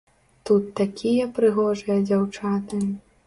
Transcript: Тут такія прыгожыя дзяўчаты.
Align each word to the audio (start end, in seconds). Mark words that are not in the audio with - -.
Тут 0.49 0.63
такія 0.79 1.27
прыгожыя 1.39 1.97
дзяўчаты. 2.07 2.83